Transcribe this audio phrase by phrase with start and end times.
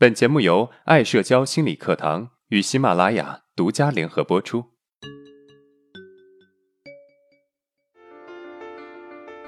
[0.00, 4.66] 本节目由爱社交心理课堂与喜马拉雅独家联合播出。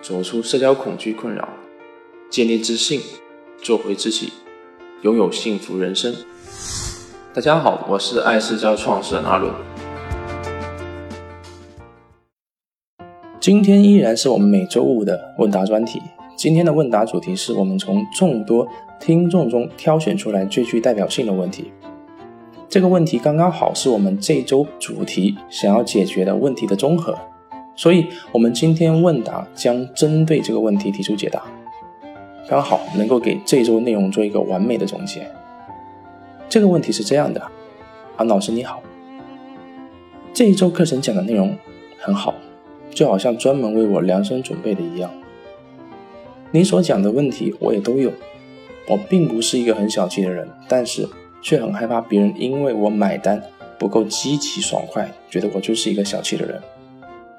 [0.02, 1.48] 走出社交恐惧困扰，
[2.28, 3.00] 建立自信，
[3.62, 4.32] 做回自己，
[5.02, 6.12] 拥有幸福人生。
[7.32, 9.54] 大家好，我是爱社交创始人阿伦。
[13.38, 16.00] 今天依然是我们每周五的问答专题。
[16.40, 18.66] 今天的问答主题是我们从众多
[18.98, 21.70] 听众中挑选出来最具代表性的问题。
[22.66, 27.14] 这个问题刚刚好是我们这周主题想要解决的问题的综合，
[27.76, 31.42] 所以我们今天问答将针对这个问题提出解答，
[32.48, 35.30] 刚好能够给这周内容做一个完美的总结。
[36.48, 37.42] 这个问题是这样的：
[38.16, 38.82] 啊老师你好，
[40.32, 41.54] 这一周课程讲的内容
[41.98, 42.32] 很好，
[42.88, 45.10] 就好像专门为我量身准备的一样。
[46.52, 48.12] 你所讲的问题我也都有，
[48.88, 51.08] 我并不是一个很小气的人，但是
[51.40, 53.40] 却很害怕别人因为我买单
[53.78, 56.60] 不够积极爽快，觉得我就是一个小气的人。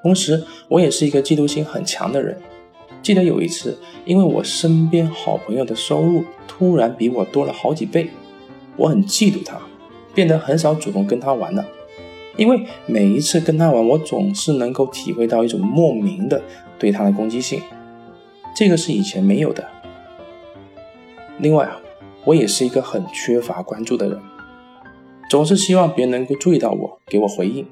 [0.01, 2.37] 同时，我也是一个嫉妒心很强的人。
[3.03, 8.09] 记得有一次，因为我身边好朋友的收入突然比我多了好几倍，
[8.77, 9.59] 我很嫉妒他，
[10.13, 11.65] 变得很少主动跟他玩了。
[12.37, 16.41] 因为每一次跟他玩，我总是能够体会到一种莫名的
[16.79, 17.61] 对他的攻击性。
[18.53, 19.65] 这个是以前没有的。
[21.39, 21.81] 另外啊，
[22.25, 24.19] 我也是一个很缺乏关注的人，
[25.29, 27.65] 总是希望别人能够注意到我，给我回应。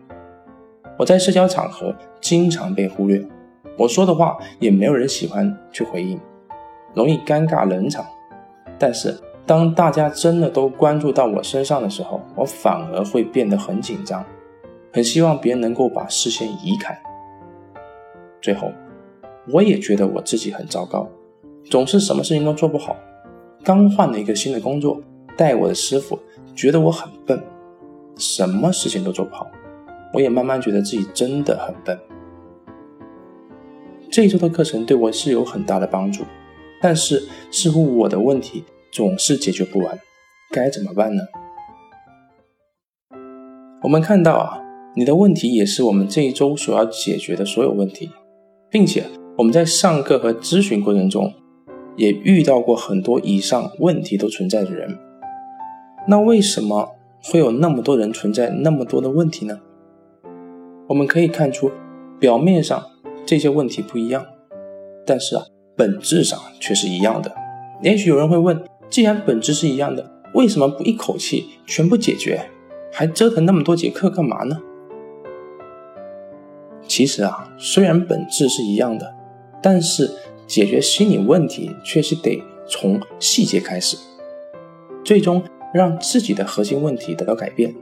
[0.98, 3.24] 我在社交场合经常被忽略，
[3.78, 6.20] 我说的话也没有人喜欢去回应，
[6.96, 8.06] 容易尴尬冷场。
[8.80, 14.26] 但是当大家真的都关注到我身上的时候，我反而会变得很紧张，
[14.92, 17.00] 很希望别人能够把视线移开。
[18.42, 18.72] 最后。
[19.48, 21.08] 我也觉得我自己很糟糕，
[21.66, 22.96] 总是什么事情都做不好。
[23.64, 25.02] 刚换了一个新的工作，
[25.36, 26.20] 带我的师傅
[26.56, 27.42] 觉得我很笨，
[28.18, 29.50] 什么事情都做不好。
[30.14, 31.98] 我也慢慢觉得自己真的很笨。
[34.12, 36.24] 这一周的课程对我是有很大的帮助，
[36.82, 40.00] 但是似乎我的问题总是解决不完，
[40.52, 41.22] 该怎么办呢？
[43.84, 44.62] 我们看到啊，
[44.96, 48.10] 你的问题也是我们这一周所要解决的所有问题，
[48.70, 49.04] 并且。
[49.40, 51.34] 我们在上课和咨询过程中，
[51.96, 55.00] 也遇到过很多以上问题都存在的人。
[56.10, 56.90] 那为什么
[57.24, 59.62] 会有那么多人存在那么多的问题呢？
[60.88, 61.72] 我们可以看出，
[62.20, 62.84] 表面上
[63.26, 64.26] 这些问题不一样，
[65.06, 67.34] 但是啊，本质上却是一样的。
[67.82, 72.50] 也许有人会问：既然本质是一样的，为什么不一口气全部解决，
[72.92, 74.60] 还折腾那么多节课干嘛呢？
[76.86, 79.16] 其实啊，虽然本质是一样的。
[79.62, 80.10] 但是
[80.48, 83.98] 解决心理问题，却是得从细节开始，
[85.04, 85.44] 最终
[85.74, 87.76] 让自己的核心问题得到改变。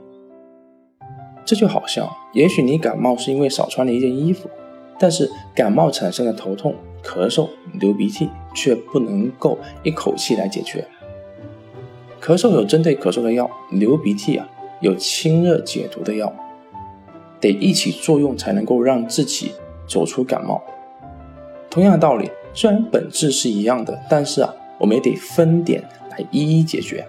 [1.44, 4.50] 这就好像，也许你感冒是因为少穿了一件衣服，
[4.98, 7.48] 但是感冒产生的头痛、咳嗽、
[7.80, 10.86] 流鼻涕，却不能够一口气来解决。
[12.20, 14.46] 咳嗽有针对咳嗽的药，流鼻涕啊
[14.80, 16.34] 有清热解毒的药，
[17.40, 19.52] 得一起作用才能够让自己
[19.86, 20.62] 走出感冒。
[21.70, 27.06] 同样的道理，虽然本质是一样的，但是啊，我们也得分点来一一解决。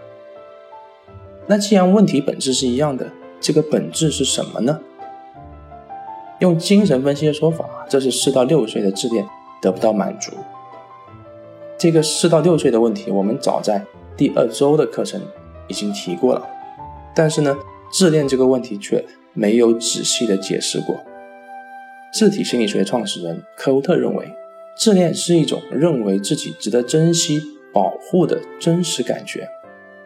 [1.48, 3.08] 那既然问题本质是一样的，
[3.40, 4.80] 这个本质是什么呢？
[6.40, 9.26] 用精神分析的说法，这是四到六岁的自恋
[9.62, 10.32] 得不到满足。
[11.78, 15.22] 这个四到六岁的问题，我们早在第二周的课程
[15.68, 16.48] 已经提过了，
[17.16, 17.58] 但是呢，
[17.92, 19.04] 自恋这个问题却
[19.34, 20.98] 没有仔细的解释过。
[22.14, 24.39] 自体心理学创始人科乌特认为。
[24.80, 27.42] 自恋是一种认为自己值得珍惜、
[27.74, 29.46] 保护的真实感觉。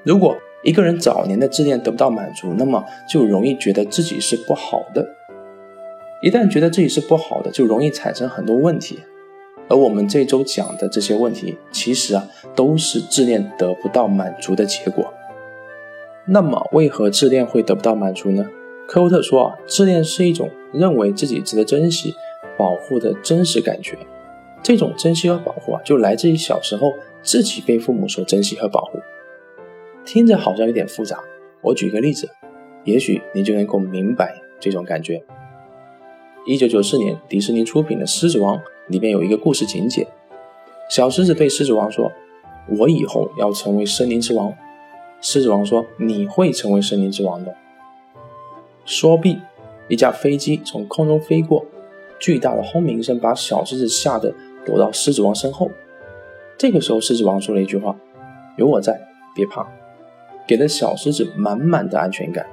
[0.02, 5.06] 如果一个人早年的自恋得不到满足，那么就容易觉得自己是不好的。
[6.24, 8.98] 一旦觉得自己是不好的，就容易产生很多问题。
[9.70, 15.14] 而我们这周讲的这些问题，其实啊都是自恋得不到满足的结果。
[16.26, 18.50] 那么，为何自恋会得不到满足呢？
[18.88, 22.16] 科沃特说啊，自恋是一种认为自己值得珍惜、
[22.58, 24.00] 保护的真实感觉。
[24.64, 29.00] 这种珍惜和保护啊，就来自于小时候自己被父母所珍惜和保护。
[30.06, 31.20] 听着好像有点复杂，
[31.62, 32.30] 我举个例子，
[32.86, 35.24] 也许你就能够明白这种感觉。
[36.46, 38.58] 一九九四年，迪士尼出品的《狮子王》
[38.88, 40.08] 里面有一个故事情节：
[40.90, 42.12] 小狮子对狮子王说
[42.80, 44.54] ：“我以后要成为森林之王。”
[45.22, 47.56] 狮子王说：“你会成为森林之王的。”
[48.86, 49.40] 说毕，
[49.88, 51.66] 一架飞机从空中飞过，
[52.20, 54.34] 巨大的轰鸣声把小狮子吓得。
[54.66, 55.70] 躲到狮子王身后，
[56.58, 57.96] 这个时候狮子王说了一句话
[58.58, 59.02] ：“有我在，
[59.36, 59.68] 别怕。”
[60.46, 62.46] 给了小狮子满满的安全感，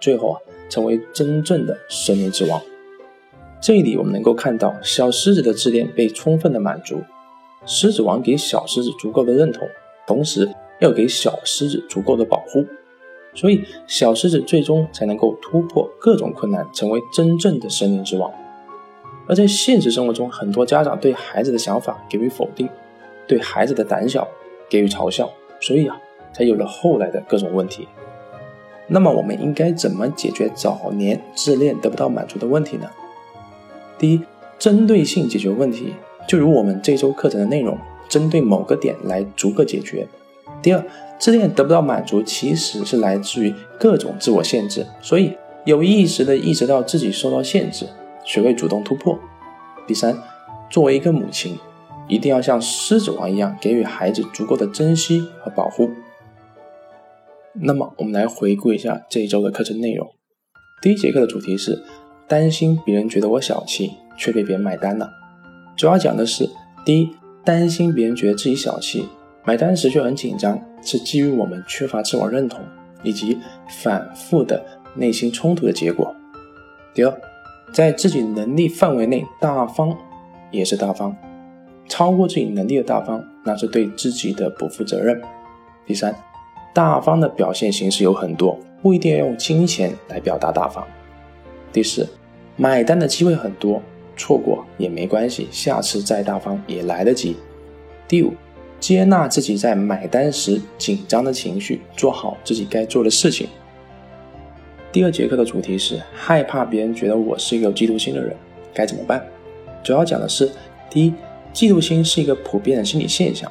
[0.00, 0.40] 最后啊，
[0.70, 2.62] 成为真正的森林之王。
[3.60, 7.02] 这里我们能够看到小狮子的自恋被充分的满足，
[7.66, 9.68] 狮子王给小狮子足够的认同，
[10.06, 10.50] 同时
[10.80, 12.64] 要给小狮子足够的保护，
[13.34, 18.32] 所以小狮子最终才能够突破各种困难，成为真正的森林之王。
[19.26, 22.68] 而在现实生活中，很多家长对孩子的想法给予否定，
[23.26, 24.28] 对孩子的胆小
[24.68, 25.30] 给予嘲笑，
[25.60, 25.96] 所以啊，
[26.32, 27.88] 才有了后来的各种问题。
[28.86, 32.90] 那么，我们应该怎么解决早年自恋得不到满足的问题呢？
[33.98, 34.20] 第一，
[34.58, 35.94] 针对性解决问题，
[36.28, 37.78] 就如我们这周课程的内容，
[38.10, 40.06] 针对某个点来逐个解决。
[40.60, 40.84] 第二，
[41.18, 45.32] 自恋得不到满足，其实是来自于各种自我限制，所以
[45.64, 47.86] 有意识的意识到自己受到限制，
[48.24, 49.18] 学会主动突破。
[49.86, 50.16] 第三，
[50.70, 51.58] 作为一个母亲，
[52.08, 55.90] 一定要像狮子王一样，给予孩子足够的珍惜和保护。
[57.52, 60.08] 那么，我们来回顾一下这一周的课程内容。
[60.82, 61.84] 第一节课的主题是。
[62.26, 65.10] 担心别人觉得我小气，却被别人买单了。
[65.76, 66.48] 主要讲的是：
[66.82, 67.10] 第一，
[67.44, 69.06] 担心别人觉得自己小气，
[69.44, 72.60] 买单时却很紧张，是基于我们缺乏自我认同
[73.02, 73.38] 以及
[73.68, 76.06] 反复的内心冲突的结果；
[76.94, 77.14] 第二，
[77.72, 79.96] 在自己能力范围内大方
[80.50, 81.16] 也是大方，
[81.88, 85.16] 超过自己能力的大方，那是对自己的不负责任；
[85.84, 86.14] 第三，
[86.72, 90.86] 大方的表现形式有很多，不一定要用金钱来表达大方。
[91.72, 92.08] 第四，
[92.56, 93.82] 买单的机会很多，
[94.16, 97.36] 错过也没关系，下次再大方也来得及。
[98.06, 98.32] 第五，
[98.78, 103.48] 接纳自己在买单时紧张的情绪，做好自己该做的事情。
[104.94, 108.32] 第二节课的主题是害怕别人觉得我是一个有嫉妒心的人，
[108.72, 109.20] 该怎么办？
[109.82, 110.48] 主要讲的是：
[110.88, 111.12] 第一，
[111.52, 113.50] 嫉妒心是一个普遍的心理现象，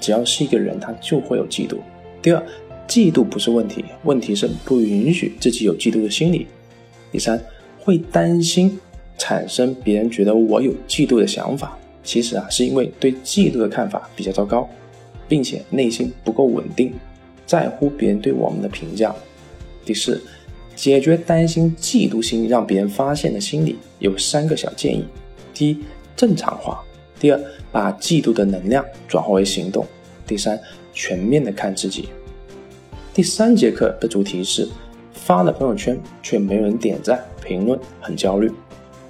[0.00, 1.78] 只要是一个人，他就会有嫉妒。
[2.22, 2.40] 第二，
[2.86, 6.46] 嫉妒不是问题，问题是不允许自己有嫉妒的心理。
[7.10, 7.36] 第三。
[7.80, 8.78] 会担心
[9.16, 14.68] 产生别人觉得我有嫉妒的想法，其实啊是因为对嫉妒的看法比较糟糕，
[15.28, 16.92] 并且内心不够稳定，
[17.44, 19.12] 在乎别人对我们的评价。
[19.84, 20.20] 第四，
[20.76, 25.04] 解决担心嫉妒心让别人发现的心理有三个小建议：
[25.52, 25.78] 第一，
[26.14, 26.76] 正常化；
[27.18, 27.40] 第二，
[27.72, 29.82] 把嫉妒的能量转化为行动；
[30.24, 30.60] 第三，
[30.92, 32.10] 全面的看自己。
[33.12, 34.68] 第三节课的主题是。
[35.12, 38.48] 发了朋友圈却没有人点赞评论，很焦虑。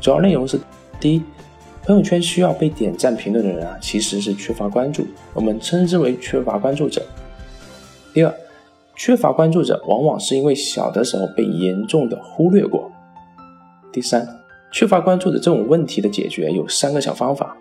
[0.01, 0.59] 主要内容是：
[0.99, 1.21] 第一，
[1.85, 7.05] 朋友圈需要被点赞评论的人啊，其实是缺乏关注，我们称之为缺乏关注者。
[8.15, 8.35] 第二，
[8.97, 12.91] 缺乏关注者往往是因为小的时候被严重的忽略过。
[13.93, 14.27] 第三，
[14.73, 17.55] 缺乏关注的这种问题的解决有三个小方法：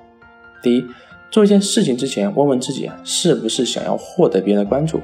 [0.64, 0.86] 第一，
[1.30, 5.00] 做一件事情之前问问自己，是不是想要获得别人的关注；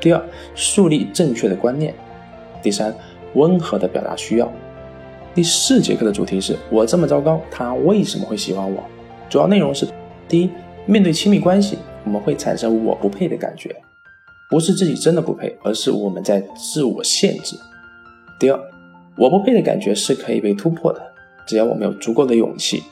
[0.00, 0.22] 第二，
[0.54, 1.94] 树立正确的观念。
[2.62, 2.94] 第三，
[3.34, 4.50] 温和的表达需要。
[5.34, 8.82] 第四节课的主题是我这么糟糕，他为什么会喜欢我？
[9.28, 9.86] 主要内容是：
[10.26, 10.50] 第一，
[10.86, 13.74] 面对亲密关系，我们会产生我不配的感觉，
[14.50, 17.56] 不是自己真的不配，而是我们在自我限制。
[18.40, 18.58] 第二，
[19.16, 21.00] 我不配的感觉是可以被突破的，
[21.46, 22.82] 只要我们有足够的勇气。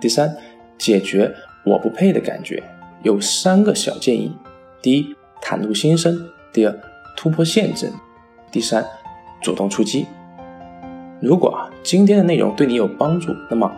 [0.00, 0.34] 第三，
[0.78, 1.34] 解决
[1.64, 2.62] 我不配的感觉
[3.02, 4.32] 有三个小建议：
[4.80, 6.14] 第一，袒露心声；
[6.50, 6.74] 第二，
[7.16, 7.90] 突破限制。
[8.50, 8.84] 第三，
[9.42, 10.06] 主动出击。
[11.20, 13.70] 如果啊今天的内容对你有帮助，那么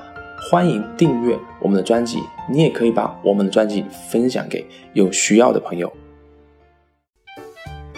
[0.48, 2.18] 欢迎订阅我们的专辑。
[2.48, 5.92] 你也可以把我们的专辑分享给有需要的朋友。